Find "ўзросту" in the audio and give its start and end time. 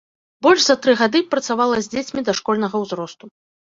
2.87-3.25